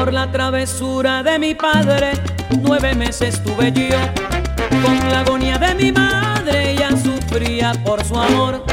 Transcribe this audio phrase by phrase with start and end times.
[0.00, 2.12] Por la travesura de mi padre,
[2.62, 3.98] nueve meses tuve yo.
[4.82, 8.64] Con la agonía de mi madre, ella sufría por su amor.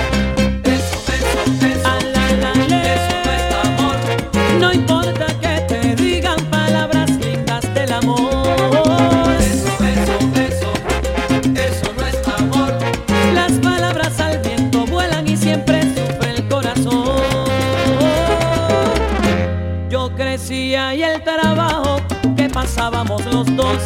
[23.38, 23.78] Los dos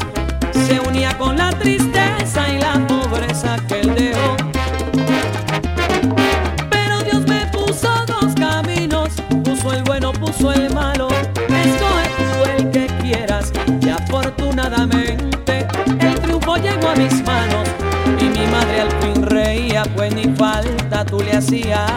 [0.65, 4.37] se unía con la tristeza y la pobreza que él dejó.
[6.69, 9.09] Pero Dios me puso dos caminos,
[9.43, 11.09] puso el bueno, puso el malo.
[11.09, 15.67] Escoge tú el que quieras y afortunadamente
[15.99, 17.67] el triunfo llegó a mis manos
[18.21, 21.91] y mi madre al fin reía, pues ni falta tú le hacías.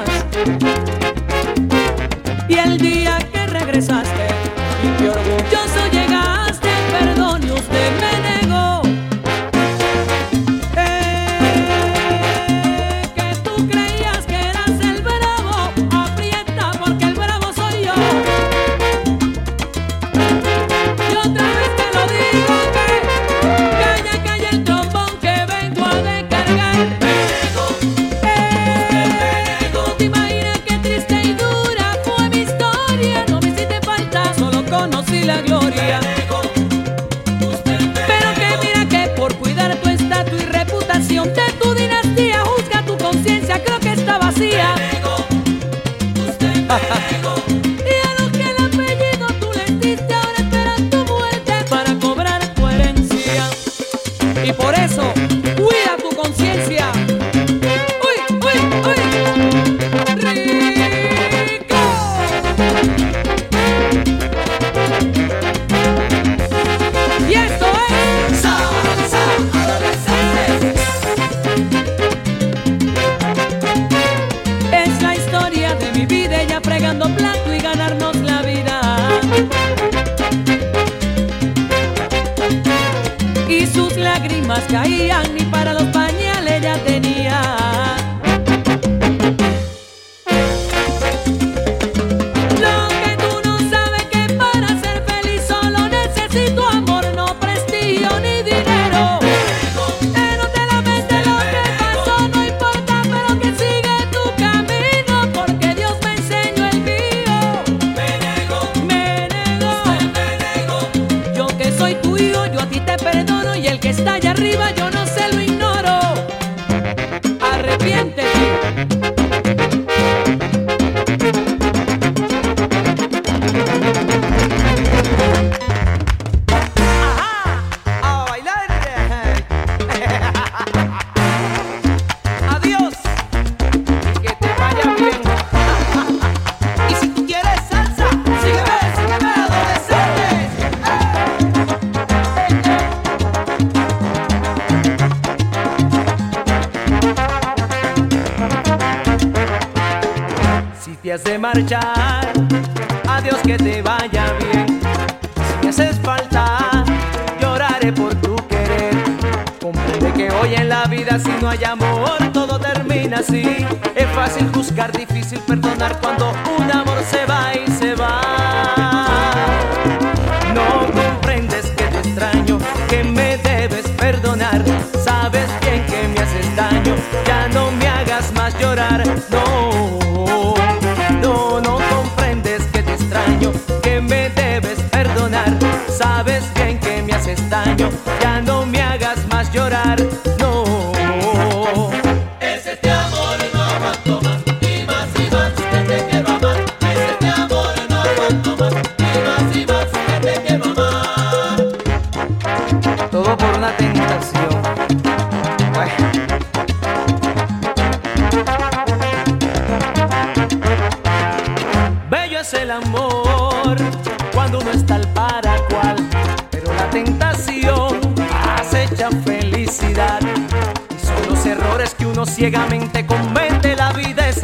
[187.77, 188.14] Yo.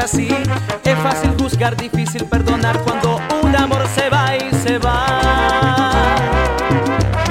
[0.00, 0.28] así.
[0.84, 6.16] Es fácil juzgar, difícil perdonar cuando un amor se va y se va.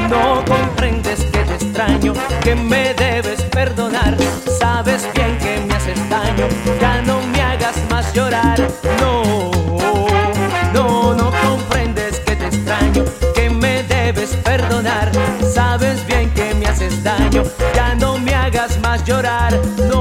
[0.09, 4.15] No comprendes que te extraño, que me debes perdonar.
[4.59, 6.47] Sabes bien que me haces daño,
[6.79, 8.59] ya no me hagas más llorar.
[8.99, 9.51] No,
[10.73, 13.03] no, no comprendes que te extraño,
[13.35, 15.11] que me debes perdonar.
[15.53, 17.43] Sabes bien que me haces daño,
[17.75, 19.53] ya no me hagas más llorar.
[19.89, 19.98] No.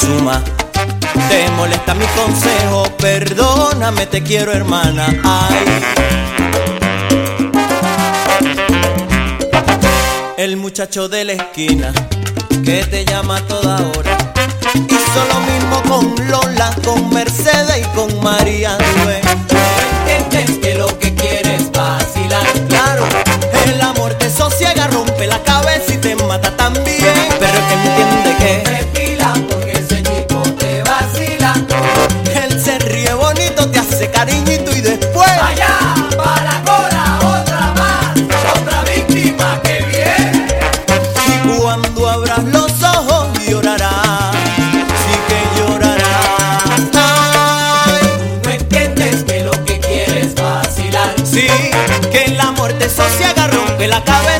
[0.00, 0.42] suma.
[1.28, 5.06] Te molesta mi consejo, perdóname, te quiero hermana.
[5.24, 5.56] Ay.
[10.36, 11.92] El muchacho de la esquina
[12.64, 14.16] que te llama a toda hora.
[14.74, 18.76] Hizo lo mismo con Lola, con Mercedes y con María.
[18.76, 19.10] No
[20.10, 22.46] entiendes que lo que quieres es vacilar.
[22.68, 23.04] Claro,
[23.66, 27.35] el amor te sosiega, rompe la cabeza y te mata también.
[34.26, 35.30] cariñito y después.
[35.40, 35.94] ¡Allá!
[36.16, 37.18] ¡Para Cora!
[37.22, 38.58] ¡Otra más!
[38.58, 40.48] ¡Otra víctima que viene!
[41.26, 44.34] Y cuando abras los ojos llorarás.
[45.02, 46.80] Sí que llorarás.
[46.94, 48.02] Ay,
[48.42, 51.14] tú no entiendes que lo que quieres vacilar.
[51.24, 51.46] Sí,
[52.10, 54.35] que la muerte socia agarró que la cabeza.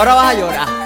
[0.00, 0.79] ahora vas a llorar.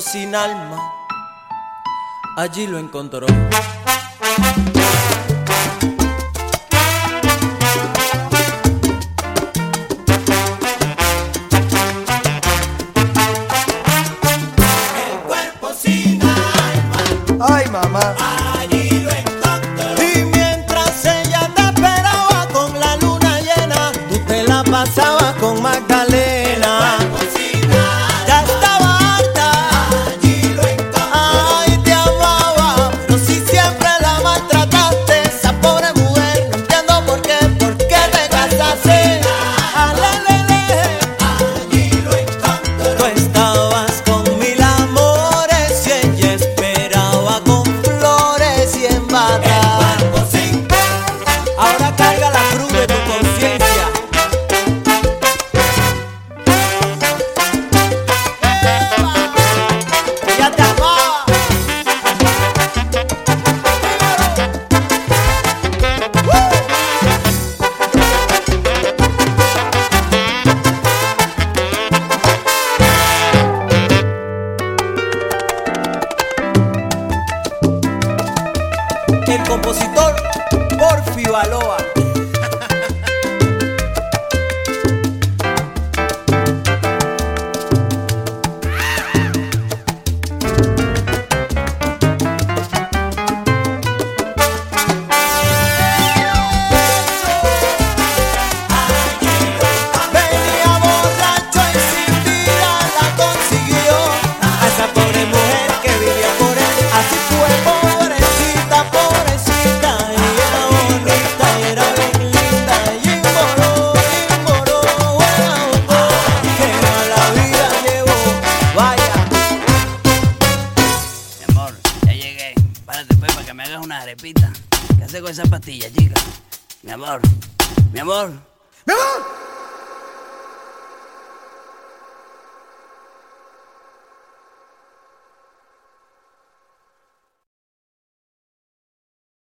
[0.00, 0.78] Sin alma,
[2.36, 3.26] allí lo encontró.